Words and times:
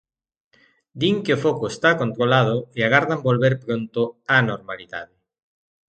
Din 0.99 1.15
que 1.23 1.35
o 1.37 1.41
foco 1.45 1.65
está 1.73 1.89
controlado 2.01 2.55
e 2.77 2.79
agardan 2.83 3.23
volver 3.27 3.53
pronto 3.63 4.01
á 4.33 4.35
normalidade. 4.51 5.15